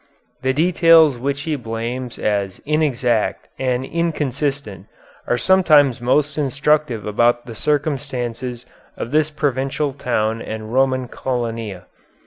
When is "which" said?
1.19-1.41